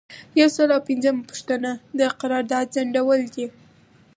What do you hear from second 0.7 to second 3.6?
او پنځمه پوښتنه د قرارداد ځنډول دي.